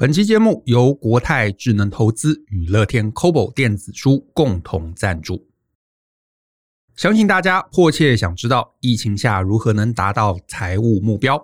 [0.00, 5.46] 本期节目由国泰智能投资与乐天 Kobo 电子书共同赞助。
[6.96, 11.38] 相信大家迫切想知道疫情下如何能达到财务目标，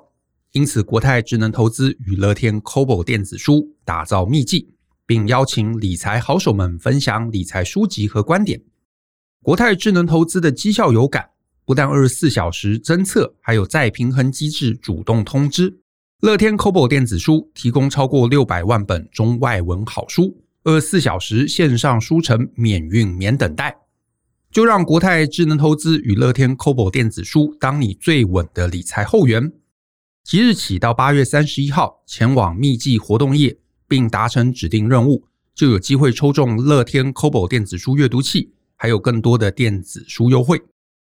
[0.53, 4.73] 因此国泰智能投资与乐天 Kobo 电子书打造秘技，
[5.05, 8.63] 并邀请理财好手们分享理财书籍和观点。
[9.43, 11.29] 国泰智能投资的绩效有感，
[11.67, 15.83] 不但二十四小时侦测，还有再平衡机制主动通知。
[16.23, 20.35] 乐天 Kobo 电子书提供超过六百万本中外文好书，
[20.65, 23.77] 二十四小时线上书城免运免等待。
[24.51, 29.53] 就让国泰智能投资与乐天 Kobo 电子书当你最稳的理财后援。
[30.25, 40.63] 即日起到八月三十一号，前往秘技活动页并达成指定任务，就有机会抽中乐天 Kobo 电子书阅读器，还有更多的电子书优惠。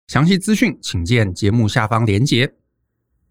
[0.09, 2.53] 详细资讯请见节目下方连结。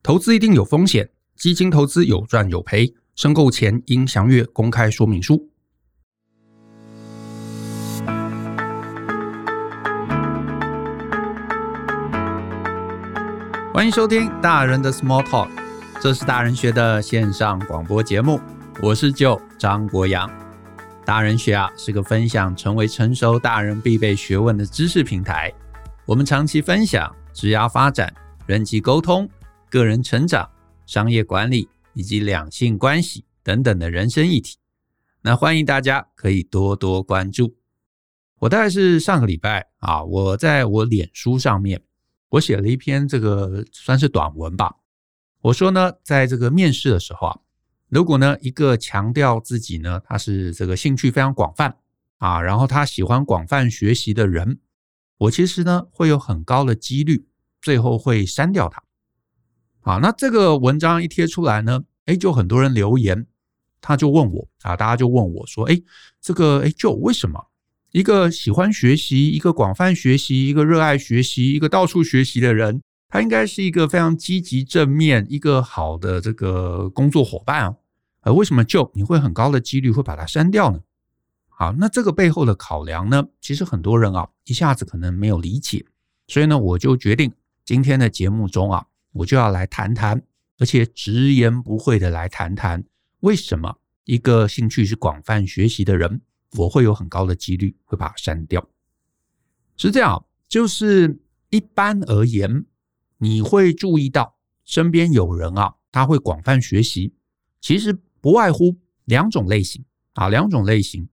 [0.01, 1.09] 投资一定有风险。
[1.37, 5.47] 基金投资有赚有赔，申购前应详阅公开说明书。
[13.71, 15.47] 欢迎收听大人的 Small Talk，
[16.01, 18.41] 这是大人学的线上广播节目，
[18.81, 20.27] 我是 Joe 张国阳。
[21.05, 25.53] 大人学啊是个分享成为成熟大人必备学问的知识平台，
[26.07, 28.11] 我们长期分享职业发展、
[28.47, 29.29] 人际沟通、
[29.69, 30.49] 个人成长。
[30.87, 34.57] 商业管理以及两性关系等等的人生议题，
[35.21, 37.57] 那欢迎大家可以多多关注。
[38.39, 41.81] 我大概是上个礼拜啊，我在我脸书上面，
[42.29, 44.75] 我写了一篇这个算是短文吧。
[45.41, 47.39] 我说呢，在这个面试的时候啊，
[47.89, 51.77] 如果呢一个强调自己呢他是这个兴趣非常广泛
[52.17, 54.59] 啊，然后他喜欢广泛学习的人，
[55.17, 57.27] 我其实呢会有很高的几率
[57.61, 58.81] 最后会删掉他。
[59.87, 63.25] 啊，那这个文章一贴出来呢，诶，就很多人留言，
[63.79, 65.81] 他就问我啊，大家就问我说，诶，
[66.19, 67.47] 这个诶，就为什么
[67.93, 77.75] 一个喜欢学习、一个广泛学习、一个热爱学习、一个到处学习的人，他应该是一个非常积极正面、一个好的这个工作伙伴啊，
[78.23, 80.81] 而为什么就你会很高的几率会把它删掉呢？
[81.47, 85.85] 好，那这个背后的考量呢，其实很多人啊一下子可能没有理解，
[86.27, 87.31] 所以呢，我就决定
[87.63, 88.85] 今天的节目中啊。
[89.17, 90.21] 我就要来谈谈，
[90.59, 92.83] 而且直言不讳的来谈谈，
[93.21, 96.21] 为什么一个兴趣是广泛学习的人，
[96.57, 98.67] 我会有很高的几率会把它删掉。
[99.75, 101.19] 是这样，就是
[101.49, 102.65] 一般而言，
[103.17, 107.13] 你会注意到身边有人啊，他会广泛学习，
[107.59, 109.83] 其实不外乎两种类型
[110.13, 111.09] 啊，两种类型，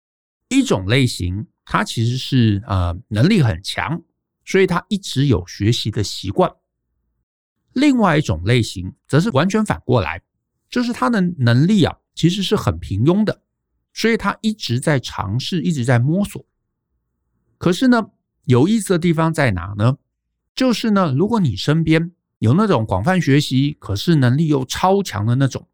[0.48, 4.02] 一种类型他其实是呃能力很强，
[4.44, 6.52] 所以他一直有学习的习惯。
[7.78, 10.22] 另外一种类型则是完全反过来，
[10.68, 13.42] 就是他的能力啊，其实是很平庸的，
[13.92, 16.44] 所以他一直在尝试，一直在摸索。
[17.56, 18.10] 可是呢，
[18.44, 19.98] 有意思的地方在哪呢？
[20.54, 25.68] 就是呢，如果你身边有那种广泛学习，可是能力又超强的那种，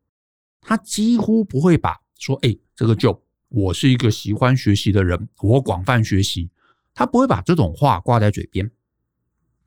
[0.60, 6.50] 他几乎不会把说，哎，这个就我是一个喜欢学习的人，我广泛学习，
[6.94, 8.70] 他不会把这种话挂在嘴边。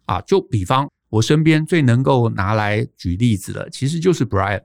[0.05, 0.89] 啊，就比方。
[1.09, 4.63] 我身边最能够拿来举例子的，其实就是 Brian。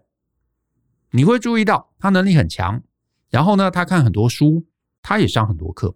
[1.11, 2.83] 你会注意到他能力很强，
[3.31, 4.67] 然后呢，他看很多书，
[5.03, 5.95] 他也上很多课。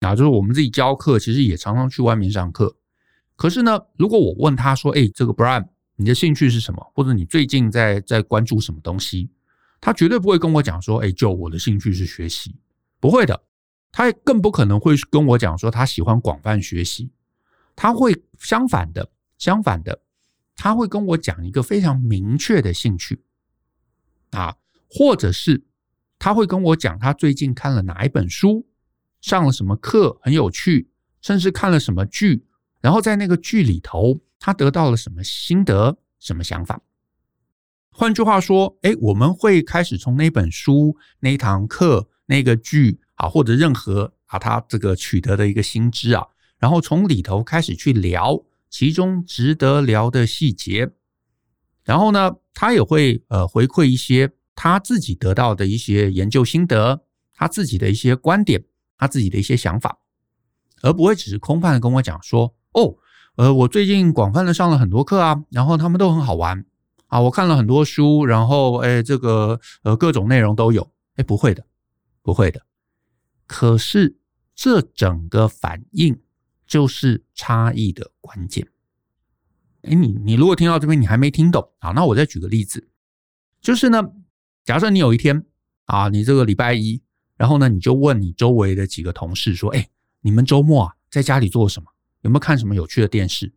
[0.00, 2.76] 啊，就是我们自己教课，其实也常常去外面上课。
[3.34, 5.66] 可是呢，如果我问他说：“哎，这个 Brian，
[5.96, 6.92] 你的兴趣是什么？
[6.94, 9.30] 或者你最近在在关注什么东西？”
[9.80, 12.54] 他绝对不会跟我讲说：“哎，就我的兴趣是学习。”
[13.00, 13.42] 不会的，
[13.90, 17.10] 他也更不可能会跟我讲说他喜欢广泛学习。
[17.74, 19.08] 他会相反的。
[19.38, 20.02] 相反的，
[20.56, 23.22] 他会跟我讲一个非常明确的兴趣
[24.32, 24.56] 啊，
[24.90, 25.64] 或者是
[26.18, 28.66] 他会跟我讲他最近看了哪一本书，
[29.20, 30.90] 上了什么课很有趣，
[31.22, 32.44] 甚至看了什么剧，
[32.80, 36.82] 然后在那个剧里头他得到了什么心得、什么想法。
[37.90, 46.26] 换句话说，诶，我们会开始从那本书、那堂课、那个剧啊，或者任何啊他这个取得的一个新知啊，
[46.58, 48.44] 然后从里头开始去聊。
[48.70, 50.90] 其中值得聊的细节，
[51.84, 58.64] 然后呢，他也会呃回馈一些他自己得到的一些研究心得，他自己的一些观点，
[58.96, 59.98] 他自己的一些想法，
[60.82, 62.96] 而不会只是空泛的跟我讲说，哦，
[63.36, 66.64] 呃，我最近广泛的上了很多课啊，然后他们都很好玩
[67.06, 71.64] 啊，我看了很多书，然后哎，这个呃各种内容都有，哎，不会的，
[72.22, 72.60] 不会的，
[73.46, 74.18] 可是
[74.54, 76.20] 这整个反应。
[76.68, 78.68] 就是差异的关键。
[79.82, 82.88] 哎，你你如果听到这边你还没听懂，好，那我再举个例子，
[83.60, 84.02] 就是呢，
[84.64, 85.44] 假设你有一天
[85.86, 87.00] 啊，你这个礼拜一，
[87.36, 89.88] 然后呢，你就问你周围的几个同事说：“哎，
[90.20, 91.88] 你们周末啊，在家里做什么？
[92.20, 93.52] 有没有看什么有趣的电视？”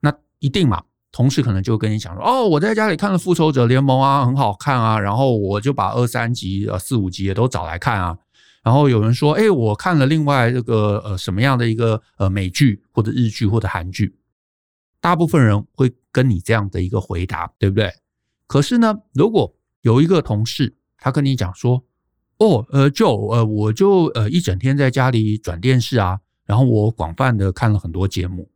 [0.00, 8.18] 那一定嘛，同事可能就跟你讲说：“哦，我在家里看了《复仇者联盟》啊，很好看啊。”然后我就把二三集、呃四五集也都找来看啊。
[8.64, 14.16] 然后有人说：“哎，我看了另外这个呃什么样的一个呃美剧或者日剧或者韩剧。”
[15.02, 17.92] 大部分人会跟你这样的一个回答，对不对？
[18.46, 21.84] 可是呢，如果有一个同事他跟你讲说
[22.40, 28.50] ：“哦，呃，就呃，我就呃一整天在家里转电视啊，然后我广泛的看了很多节目。”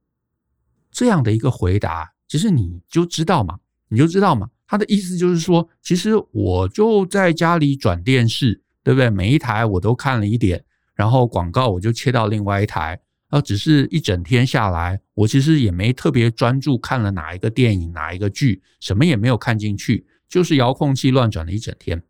[0.90, 3.58] 这样的一个回答，其实你就知道嘛，
[3.90, 8.62] 你就知道嘛，他的意思就是说，其实我就在家里转电视。
[8.88, 9.10] 对不对？
[9.10, 10.64] 每一台我都看了一点，
[10.94, 12.98] 然后广告我就切到另外一台，
[13.28, 22.02] 啊，只是一整天下来，我其实也没特别专注看了哪一个电影、哪一个剧，什么也没有看进去，就是遥控器乱转了一整天。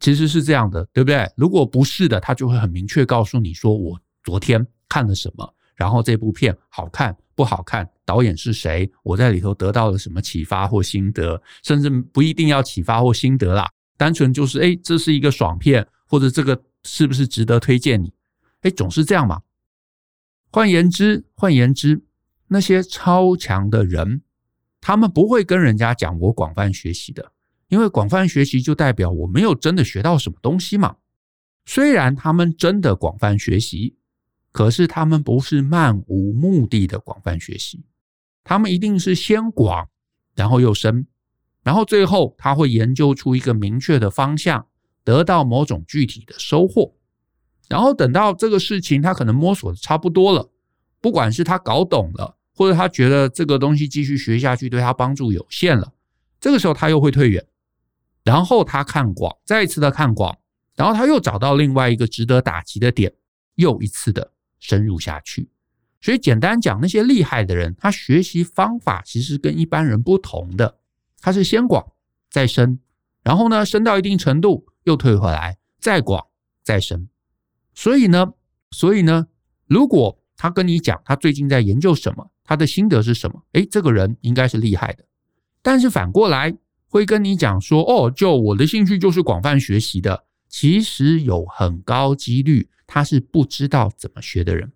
[0.00, 1.30] 其实是这样的，对不对？
[1.36, 13.70] 如果不是的，他就会很明确告诉你说，我昨天看了什么，然后这部片好看不好看，导演是谁，我在里头得到了什么启发或心得，甚至不一定要启发或心得啦。
[13.98, 18.14] 单纯就是，哎，这是一个爽片，或者这个是不是值得推荐你？
[18.62, 19.42] 哎，总是这样嘛。
[20.50, 22.00] 换言之，换言之，
[22.46, 24.22] 那些超强的人，
[24.80, 27.32] 他们不会跟人家讲我广泛学习的，
[27.66, 30.96] 因为广泛学习就代表我没有真的学到什么东西嘛。
[31.66, 33.96] 虽然他们真的广泛学习，
[34.52, 37.84] 可是他们不是漫无目的的广泛学习，
[38.42, 39.90] 他们一定是先广，
[40.34, 41.06] 然后又深。
[41.68, 44.66] 然后最后他会研究出一个明确的方向，
[45.04, 46.94] 得到某种具体的收获。
[47.68, 50.48] 然后等到这个事情他可能摸索的差不多了，
[50.98, 55.92] 不管是他搞懂了，或者他觉得这个东西继续学下去对他帮助有限了，
[56.40, 57.46] 这个时候他又会退远，
[58.24, 60.38] 然后他看广，再一次的看广，
[60.74, 63.12] 然后他又找到另外一个值得打击的点，
[63.56, 65.50] 又一次的深入下去。
[66.00, 70.77] 所以简单讲，那些厉害的人，他学习方法其实跟一般人不同的。
[71.20, 71.92] 他是先广
[72.30, 72.78] 再深，
[73.22, 76.26] 然后呢，深到一定程度又退回来，再广
[76.62, 77.08] 再深。
[77.74, 78.32] 所以呢，
[78.70, 79.26] 所以呢，
[79.66, 85.04] 如果他跟你讲他最近在研究什么，他的心得是什么，诶，这个人应该是厉害的。
[85.62, 86.56] 但是反过来
[86.86, 94.72] 会跟你讲说，哦，就我的兴趣就是广泛学习的，其实有很高几率他是不知道怎么学的人。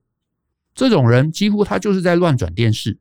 [0.74, 2.98] 这种人几乎他就是在乱转电视，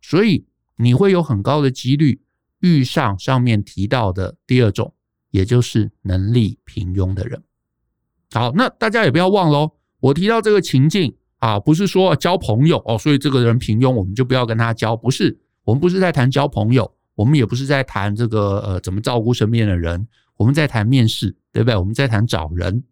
[0.00, 2.20] 所以你会有很高的几率。
[2.60, 4.92] 遇上上面提到的第二种，
[5.30, 7.42] 也就是能力平庸的人。
[8.32, 14.96] 好，那大家也不要忘喽，我提到这个情境啊，不是说交朋友哦，所以这个人平庸，我们就不要跟他交。
[14.96, 20.06] 不是，我们不是在谈交朋友，我们也不是在谈这个呃怎么照顾身边的人，
[20.36, 21.76] 我们在谈面试，对不对？
[21.76, 22.82] 我们在谈找人。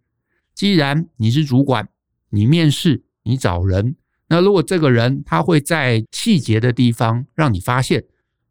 [0.55, 1.89] 既然你是主管，
[2.31, 3.97] 你面试，你找人，
[4.29, 8.05] 那如果这个人他会在细节的地方让你发现。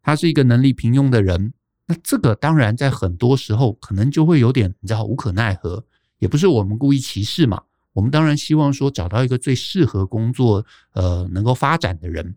[0.06, 1.52] 他是一个能力平庸的人，
[1.86, 5.84] 那这个当然在很多时候可能就会有点你知道无可奈何，
[6.20, 7.64] 也不是我们故意歧视嘛。
[7.92, 12.36] 我们当然希望说找到一个最适合工作呃能够发展的人，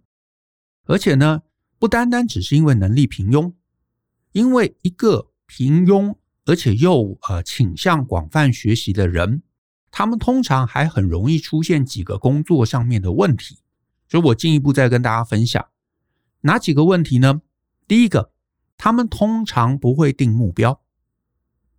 [0.86, 1.44] 而且呢
[1.78, 3.54] 不单单只是因为能力平庸，
[4.32, 9.44] 因为一个平庸而且又呃倾向广泛学习的人，
[9.92, 13.60] 他们通常还很容易出现几个工作上面的问题，
[14.08, 15.64] 所以我进一步再跟大家分享
[16.42, 17.42] 哪几个问题呢？
[17.90, 18.32] 第一个，
[18.78, 20.80] 他们通常不会定目标。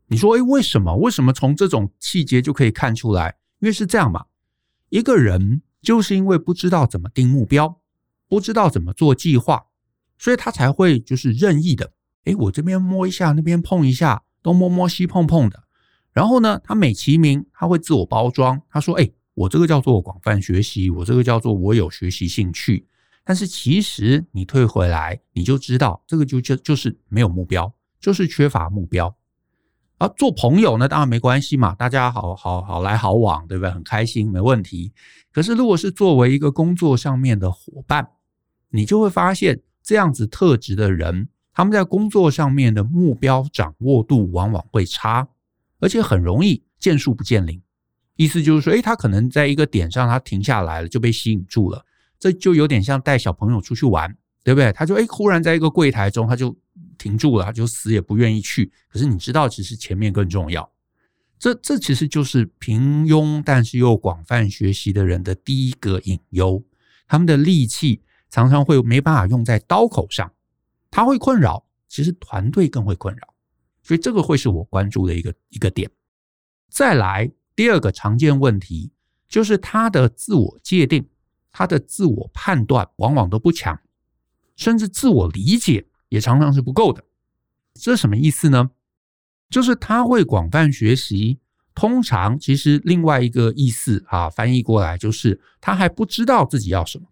[0.08, 0.96] 你说，诶，为什么？
[0.96, 3.36] 为什么从这种细节就可以看出来？
[3.60, 4.24] 因为是这样嘛，
[4.88, 7.80] 一个人就是因为不知道怎么定目标，
[8.26, 9.66] 不知道怎么做计划，
[10.18, 11.92] 所以他才会就是任意的。
[12.24, 15.62] 诶，我这边摸一下，那边碰一下，东摸摸西碰碰的。
[16.12, 18.60] 然后呢，他美其名，他会自我包装。
[18.68, 22.88] 他说，诶，我这个叫做广泛学习，我这个叫做我有学习兴趣。
[23.30, 29.16] 但是其实你退回来，你就知道这个就就就是没有目标，就是缺乏目标。
[29.98, 33.70] 而做朋友呢，当然没关系嘛，大家好好好来好往，对不对？
[33.70, 34.92] 很开心，没问题。
[35.30, 38.10] 可是如果是作为一个工作上面的伙伴，
[38.70, 45.28] 你就会发现这样子特质的人，他们在工作上面的目标掌握度往往会差，
[45.78, 47.62] 而且很容易见树不见林。
[48.16, 51.86] 意思就是说，诶，他可能在一个点上他停下来了，就被吸引住了。
[52.20, 54.70] 这就有点像带小朋友出去玩，对不对？
[54.72, 56.56] 他就诶，忽然在一个柜台中，他就
[56.98, 58.70] 停住了，他就死也不愿意去。
[58.88, 60.70] 可是你知道，其实前面更重要。
[61.38, 66.62] 这这其实就是平庸但是又广泛学习的人的第一个隐忧。
[67.08, 70.30] 他们的力气常常会没办法用在刀口上，
[70.90, 73.34] 他会困扰，其实团队更会困扰。
[73.82, 75.90] 所以这个会是我关注的一个一个点。
[76.68, 78.92] 再来第二个常见问题，
[79.26, 81.08] 就是他的自我界定、
[81.52, 83.80] 他的自我判断往往都不强，
[84.56, 87.04] 甚至自我理解也常常是不够的。
[87.74, 88.70] 这什么意思呢？
[89.48, 91.40] 就是他会广泛学习，
[91.74, 97.06] 通常其实另外一个意思啊，翻译过来就是他还不知道自己要什么。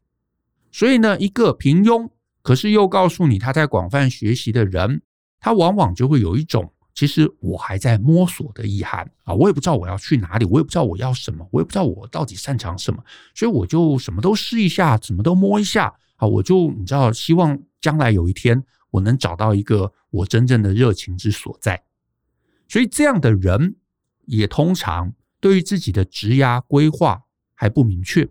[0.71, 2.11] 所以呢，一个平庸
[2.43, 5.03] 可是又告诉你他在广泛学习的人，
[5.41, 6.73] 他往往就会有一种。
[6.99, 13.01] 其实我还在摸索的意涵啊，我也不知道我要去哪里，我也不知道我要什么，我也不知道我到底擅长什么，
[13.37, 21.81] 所以我就什么都试一下，什么都摸一下啊，我就你知道，希望将来有一天我能找到一个我真正的热情之所在。
[22.67, 23.77] 所以这样的人
[24.27, 27.23] 也通常对于自己的职涯规划
[27.55, 28.29] 还不明确，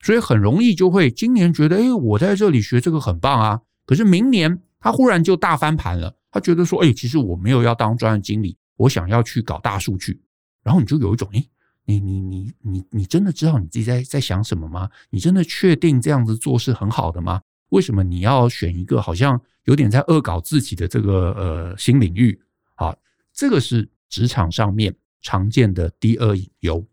[0.00, 6.14] 所以很容易就会今年觉得，哎，我在这里学这个很棒啊，可是明年他忽然就大翻盘了。
[6.30, 10.20] 他觉得说：“哎，其实我没有要当专案经理，我想要去搞大数据。”
[10.62, 11.42] 然后你就有一种：“哎，
[11.84, 14.90] 你你你你你真的知道你自己在在想什么吗？
[15.10, 17.40] 你真的确定这样子做是很好的吗？
[17.70, 22.38] 为什么你要选一个好像有点在恶搞自己的这个呃新领域？”
[22.76, 22.94] 啊，
[23.32, 26.86] 这个是职场上面常见的第二隐忧。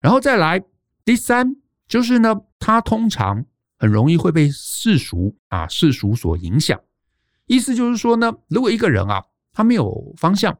[0.00, 0.62] 然后再来
[1.04, 1.56] 第三，
[1.88, 3.44] 就是呢，他通常
[3.76, 6.80] 很容易会被世俗啊世俗所影响。
[7.46, 10.58] 意思就是说呢，如果一个人啊，他没有方向，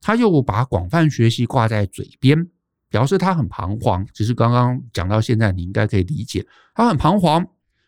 [0.00, 2.48] 他又把广泛学习挂在嘴边，
[2.88, 4.06] 表示他很彷徨。
[4.14, 7.46] 其实刚刚讲到现在，你应该可以理解，他很彷徨，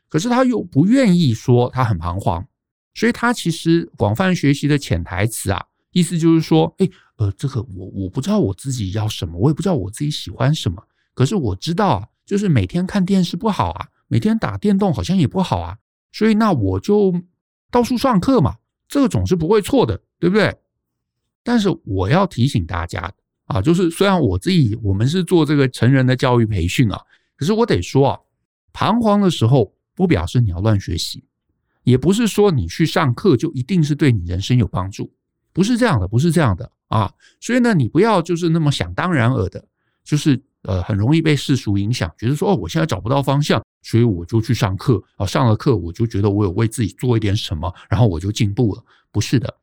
[0.08, 2.46] 可是他又不愿意说他很彷徨，
[2.94, 10.82] 所以他其实广泛学习的潜台词啊，意思就是说，诶，呃，这个我我不知道我自己要什么，我也不知道我自己喜欢什么，
[11.14, 15.78] 可是我知道啊，就是每天看电视不好啊，每天打电动好像也不好啊，
[16.12, 17.14] 所以那我就。
[17.74, 18.54] 到处上课嘛，
[18.86, 20.56] 这个总是不会错的，对不对？
[21.42, 23.12] 但是我要提醒大家
[23.46, 27.00] 啊，就是虽然我自己我们是做这个成人的教育培训啊，
[27.34, 28.20] 可是我得说啊，
[28.72, 31.24] 彷徨的时候不表示你要乱学习，
[31.82, 35.12] 也不是说你去上课就一定是对你人生有帮助，
[35.52, 37.12] 不是这样的，不是这样的啊。
[37.40, 39.66] 所以呢，你不要就是那么想当然尔的，
[40.04, 43.60] 就是呃很容易被世俗影响，觉得说哦，我现在找不到方向。
[43.82, 48.82] 所以我就去上课啊，上了课我就觉得我有为自己做一点什么，然后我就进步了。
[49.12, 49.54] 不是的，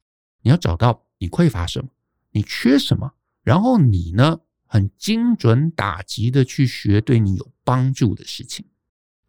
[0.43, 1.89] 你要找到你匮乏什么，
[2.29, 8.63] 你缺什么，然后你呢，很精准打击的去学对你有帮助的事情。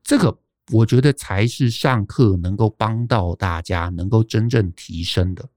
[0.02, 0.38] 这个
[0.70, 5.48] 我觉得才是上课能够帮到大家，能够真正提升的。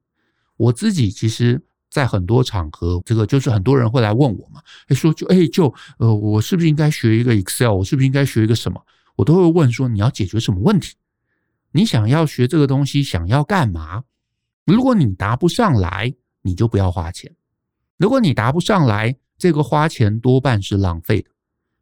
[0.56, 1.62] 我自己其实，
[1.96, 7.72] 在很多场合，这个就是很多人会来问我嘛，哎，说就哎就呃，我是不是应该学一个 Excel？
[7.72, 8.86] 我是不是应该学一个什么？
[9.16, 10.96] 我都会问说，你要解决什么问题？
[11.72, 14.04] 你想要学这个东西，想要干嘛？
[14.66, 17.34] 如果你答不上来，你就不要花钱。
[17.98, 21.30] 如果你答不上来，这个花钱多半是浪费的。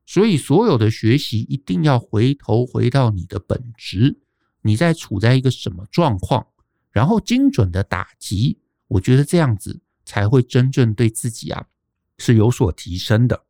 [0.06, 4.20] 所以，所有的学习一定要回头回到你的本质，
[4.62, 6.46] 你在处在一个什么状况，
[6.92, 8.60] 然后精准的打击。
[8.90, 11.66] 我觉得这样子才会真正对自己啊
[12.18, 13.46] 是有所提升的。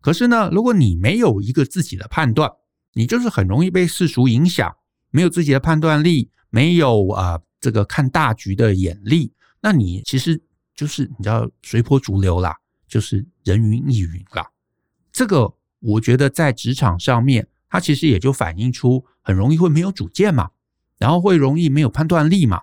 [0.00, 2.50] 可是呢，如果你没有一个自己的判断，
[2.92, 4.76] 你就是很容易被世俗影响，
[5.10, 10.40] 没有自己的判断力，没有啊、这个看大局的眼力，那你其实
[10.74, 14.48] 就是你知道随波逐流啦，就是人云亦云啦。
[15.12, 20.50] 这个我觉得在职场上面，它其实也就反映出很容易会没有主见嘛，
[20.98, 22.62] 然后会容易没有判断力嘛。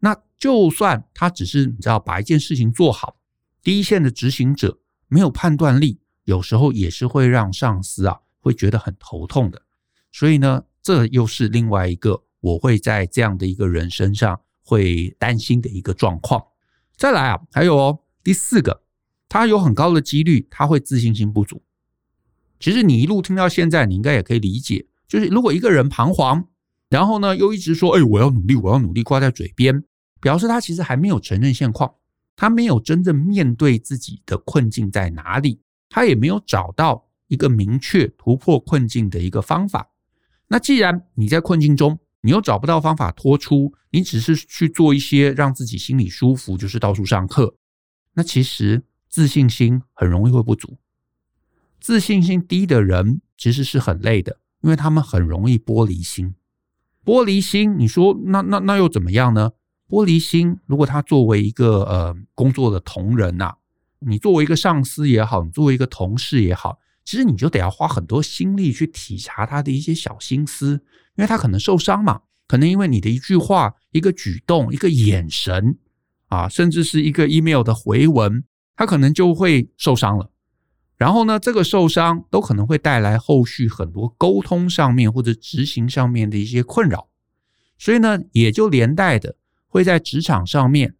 [0.00, 3.16] 那就算他只是你知道把一件事情做好，
[3.62, 4.78] 第一线的执行者
[5.08, 8.20] 没有判断力，有时候也是会让上司啊。
[8.40, 9.60] 会觉得很头痛的，
[10.10, 16.42] 所以呢，这又是另外一个我会在这样的一个人身上会担心的一个状况。
[16.96, 18.84] 再来啊，还有哦，第四个，
[19.28, 21.60] 他有很高的几率他会自信心不足。
[22.58, 26.46] 其实你一路听到现在，你应该也可以理解，就是如果一个人彷徨，
[26.88, 29.84] 然后呢又一直说“哎，我要努力，我要努力”挂在嘴边，
[30.20, 31.94] 表示他其实还没有承认现况，
[32.36, 37.06] 他没有真正面对自己的困境在哪里，他也没有找到。
[37.28, 39.90] 一个明确突破困境的一个方法。
[40.46, 47.54] 那既然你在困境中，你又找不到方法脱出，你只是去做一些让自己心里舒服，就是到处上课。
[48.14, 50.78] 那其实自信心很容易会不足。
[51.82, 56.34] 自信心低的人其实是很累的，因为他们很容易玻璃心。
[57.08, 59.52] 玻璃心，你说那那那又怎么样呢？
[59.88, 63.54] 玻璃心，如果他作为一个呃工作的同仁呐，
[64.00, 66.78] 你作为一个上司也好，你作为一个同事也好。
[67.06, 70.72] 其实你就得要花很多心力去体察他的一些小心思，
[71.16, 75.78] 因为他可能受伤嘛，可能因为你的一句话、一个举动、一个眼神
[76.26, 78.44] 啊，甚至是一个 email 的回文，
[78.76, 80.30] 他可能就会受伤了。
[80.98, 87.08] 然后呢，这个受伤都可能会带来后续很多沟通上面或者执行上面的一些困扰，
[87.78, 89.36] 所以呢，也就连带的
[89.68, 90.96] 会在职场上面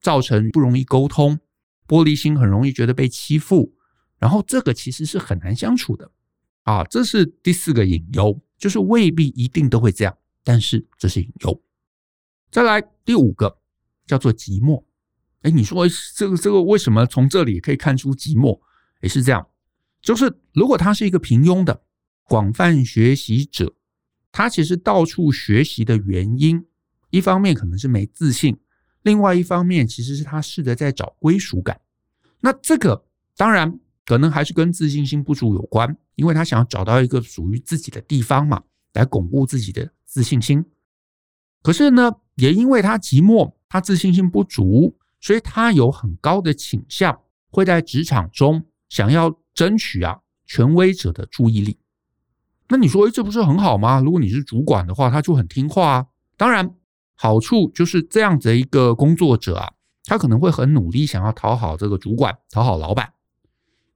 [0.00, 1.38] 造成不容易沟通、
[1.86, 3.72] 玻璃心，很容易觉得被欺负，
[4.18, 6.10] 然后这个其实是很难相处的
[6.64, 6.82] 啊。
[6.82, 11.62] 这是第四个隐忧，就是未必一定都会这样，但是这是隐忧。
[12.50, 13.58] 再来第五个
[14.08, 14.82] 叫做寂寞，
[15.42, 15.86] 哎，你说
[16.16, 18.60] 这个这个为什么从这里可以看出寂寞？
[19.00, 19.46] 也是这样，
[20.00, 21.82] 就是如果他是一个平庸的
[22.24, 23.74] 广泛学习者，
[24.32, 26.64] 他其实到处学习的原因，
[27.10, 28.56] 一方面可能是没自信，
[29.02, 31.80] 另外一方面其实是他试着在找归属感。
[32.40, 33.04] 那这个
[33.36, 38.62] 当然可能还是跟自信心不足有关，因为他想要找到一个属于自己的地方嘛，
[38.94, 40.64] 来巩固自己的自信心。
[41.62, 48.64] 可是呢，也因为他寂寞，他自信心不足，所以他有很高的倾向会在职场中。
[48.88, 51.78] 想要争取啊权威者的注意力，
[52.68, 54.00] 那你说，诶，这不是很好吗？
[54.00, 56.06] 如果你是主管的话，他就很听话啊。
[56.36, 56.74] 当然，
[57.14, 59.72] 好处就是这样子的一个工作者啊，
[60.04, 63.12] 他可能会很努力想要讨好这个主管，讨好老板。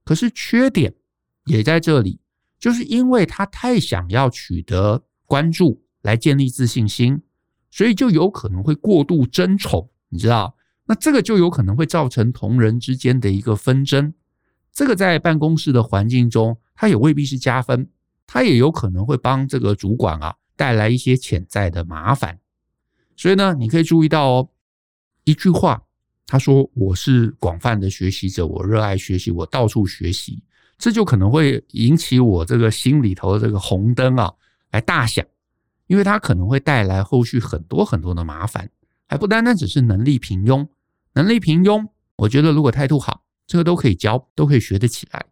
[0.03, 0.93] 可是缺点
[1.45, 2.19] 也在这里，
[2.59, 7.21] 就是因为他太想要取得关注来建立自信心，
[7.69, 10.55] 所以就有可能会过度争宠，你知道？
[10.85, 14.13] 那这个就有可能会造成同仁之间的一个纷争。
[14.81, 17.87] 这个在办公室的环境中，它也未必是加分，
[18.25, 22.39] 它也有可能会帮这个主管啊带来一些潜在的麻烦。
[23.15, 24.49] 所以呢，你可以注意到哦，
[25.23, 25.83] 一句话，
[26.25, 30.41] 他说：“我是广泛的学习者，我热爱学习，我到处学习。”
[30.79, 34.33] 这就可能会引起我这个心里头的这个红灯啊
[34.71, 35.23] 来大响，
[35.85, 38.67] 因为它可能会带来后续很多很多的麻烦，
[39.07, 40.67] 还不单单只是能力平庸。
[41.13, 43.21] 能力平庸，我觉得如果态度好。
[43.51, 45.25] 这个都可以教，都可以学得起来。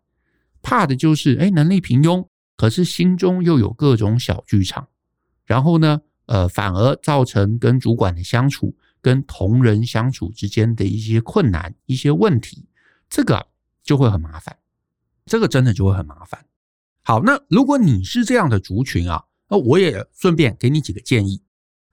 [0.62, 4.90] 怕的就是，哎，能力平庸，可是心中又有各种小剧场，
[5.46, 12.68] 然后呢，呃，反而造成跟主管的相处、跟同仁相处之间的一些困难、一些问题，
[13.10, 13.48] 这个
[13.84, 14.58] 就会很麻烦。
[15.26, 16.46] 这个真的就会很麻烦。
[17.02, 21.42] 好，那如果你是这样的族群啊，那我也顺便给你几个建议，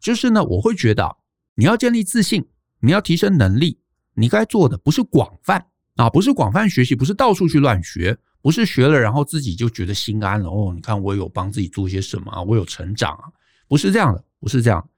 [0.00, 1.18] 就是呢，我会觉得
[1.54, 2.44] 你要建立自信，
[2.80, 3.78] 你要提升能力，
[4.14, 5.68] 你该做的不是广泛。
[5.96, 10.72] 啊，不是广泛学习，不是到处去乱学，不是学了然后自己就觉得心安了哦。
[10.74, 13.24] 你看我有帮自己做些什么啊，我有成长啊，
[13.66, 14.88] 不是这样的，不是这样。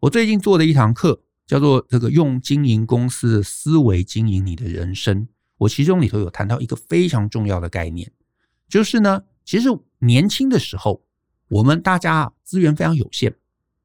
[0.00, 5.26] 我最近做的一堂课叫做“这个用经营公司的思维经营你的人生”，
[5.58, 8.10] 我其中里头有谈到一个非常重要的概念，
[8.68, 11.02] 就是呢，其实年轻的时候
[11.48, 13.34] 我们大家资源非常有限，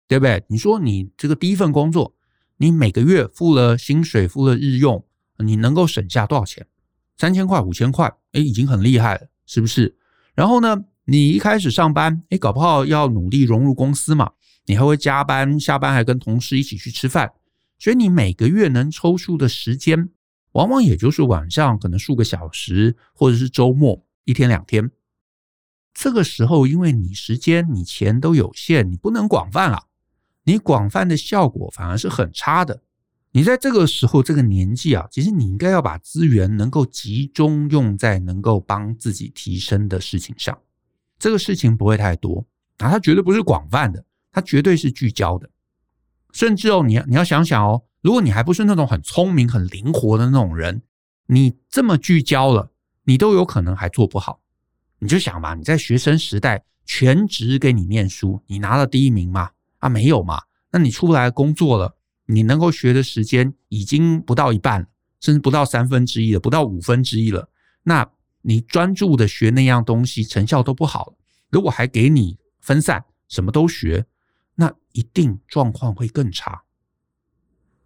[0.07, 0.43] 对不对？
[0.47, 2.13] 你说你这个第一份工作，
[2.57, 5.03] 你每个月付了薪水，付了日用。
[5.39, 6.65] 你能够省下多少钱？
[7.17, 9.97] 三千块、五千块，哎，已经很厉害了，是不是？
[10.35, 14.31] 然后呢，你一开始上班，哎，搞不好要努力融入公司嘛，
[14.67, 17.33] 你还会加班，下班还跟同事一起去吃饭，
[17.77, 20.09] 所以你每个月能抽出的时间，
[20.53, 24.89] 往往也就是晚上可能数个小时，或者是周末一天两天。
[25.93, 29.83] 这个时候，因为你时间、你钱都有限，你不能广泛啊，
[30.43, 32.81] 你广泛的效果反而是很差的。
[33.39, 40.59] 你在这个时候这个年纪啊，其实你应该要把资源能够集中用在能够帮自己提升的事情上。
[41.17, 42.45] 这个事情不会太多
[42.79, 45.49] 啊，它绝对不是广泛的，它绝对是聚焦的。
[46.33, 50.81] 甚至哦，你你要想想哦，如果你还不是那种很聪明、很灵活的那种人，
[51.27, 52.73] 你这么聚焦了，
[53.05, 54.41] 你都有可能还做不好。
[54.99, 59.51] 你就想吧，你在学生时代全职给你念书，你拿了第一名吗？
[59.77, 60.41] 啊，没有嘛。
[60.73, 61.95] 那你出来工作了。
[62.31, 64.87] 你能够学的时间已经不到一半，
[65.19, 67.49] 甚至不到三分之一了，不到五分之一了。
[67.81, 68.07] 那
[68.43, 71.15] 你专注的学那样东西，成效都不好。
[71.49, 74.05] 如果还给你分散，什么都学，
[74.53, 76.61] 那一定状况会更差。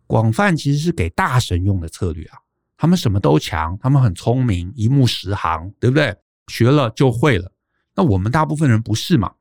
[0.06, 2.40] 广泛其实是给大神用的策略啊，
[2.76, 6.18] 他们什么都强，他们很聪明，一目十行，对不对？
[6.48, 7.54] 学了就会了。
[7.96, 9.36] 那我们大部分人不是嘛？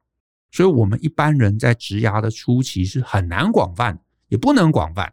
[0.53, 3.99] 所以我们一般人在职涯的初期是很难广泛。
[4.33, 5.13] 也不能广泛，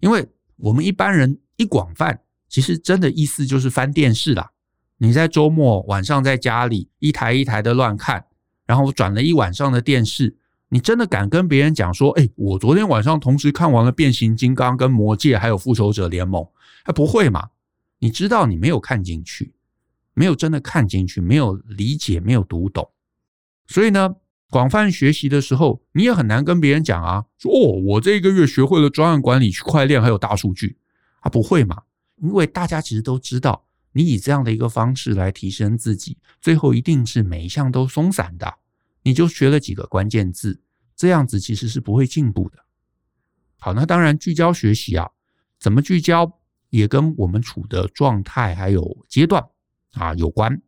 [0.00, 4.52] 因为我们一般人一广泛，其实真的意思就是翻电视啦。
[4.96, 8.24] 你在周末晚上在家里一台一台的乱看，
[8.64, 10.34] 然后转了一晚上的电视，
[10.70, 16.48] 你真的敢跟别人讲说：“哎，我昨天晚上同时看完了变形金刚、跟魔戒，还有复仇者联盟。”
[16.86, 17.50] 他不会嘛？
[17.98, 19.52] 你知道你没有看进去，
[20.14, 22.90] 没有真的看进去，没有理解，没有读懂，
[23.66, 24.16] 所以呢。
[24.50, 30.78] 广泛学习的时候，你也很难跟别人讲啊，说哦，我这一个月学会了专案管理、区块链还有大数据
[31.20, 31.82] 啊，不会嘛？
[32.16, 38.54] 因为大家其实都知道，你以这样的一个方式来提升自己，最后一定是每一项都松散的。
[39.02, 40.60] 你就学了几个关键字，
[40.96, 42.58] 这样子其实是不会进步的。
[43.58, 45.10] 好，那当然聚焦学习啊，
[45.58, 49.46] 怎么聚焦也跟我们处的状态还有阶段
[49.92, 50.60] 啊有关。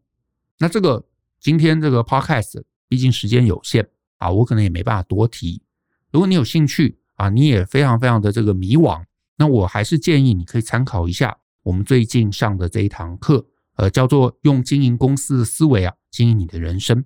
[0.59, 1.07] 那这个
[1.41, 5.63] 今天这个 podcast 毕竟时间有限啊，我可能也没办法多提。
[6.11, 9.05] 如果你有兴趣啊，你也非常非常的这个迷惘。
[9.37, 17.05] 那我还是建议你可以参考一下我们最近上的这一堂课，呃，叫做用经营公司的思维啊，经营你的人生。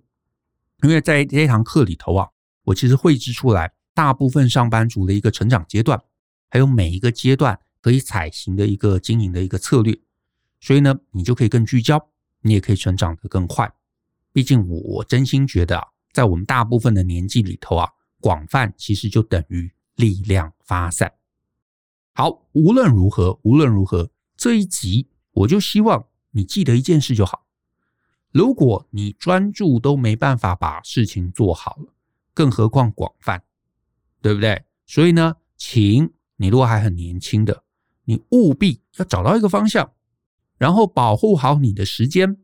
[0.82, 2.28] 因为在这堂课里头啊，
[2.64, 6.02] 我其实绘制出来大部分上班族的一个成长阶段，
[6.48, 9.96] 还有每一个阶段可以采行的一个经营的一个策略，
[10.60, 12.08] 所以呢，你就可以更聚焦，
[12.40, 13.72] 你也可以成长得更快。
[14.34, 17.88] 毕竟我真心觉得啊，在我们大部分的年纪里头啊，
[18.20, 21.12] 广泛其实就等于力量发散。
[22.12, 27.46] 好，无论如何，无论如何，这一集我就希望你记得一件事就好。
[28.32, 31.94] 如果你专注都没办法把事情做好了，
[32.34, 33.44] 更何况广泛，
[34.20, 34.64] 对不对？
[34.84, 37.62] 所以呢，请你如果还很年轻的，
[38.06, 39.92] 你务必要找到一个方向，
[40.58, 42.36] 然后保护好你的时间，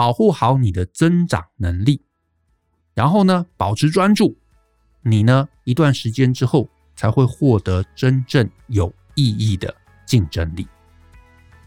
[0.00, 2.00] 保护好你的增长能力，
[2.94, 4.38] 然后呢，保持专注，
[5.02, 8.90] 你呢，一段时间之后才会获得真正有。
[9.16, 9.74] 意义的
[10.06, 10.66] 竞争力。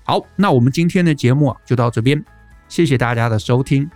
[0.03, 2.25] 好，那我们今天的节目啊，就到这边，
[2.67, 3.87] 谢谢大家的收听。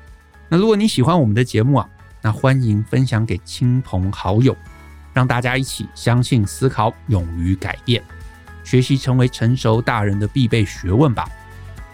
[0.50, 1.89] 那如果你喜欢我们的节目啊，
[2.21, 4.56] 那欢迎分享给亲朋好友，
[5.13, 8.04] 让大家一起相信、思考、勇于改变，
[8.63, 11.28] 学习成为成熟大人的必备学问吧。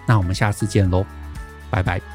[0.06, 1.06] 那我们下次见喽，
[1.69, 2.12] 拜拜。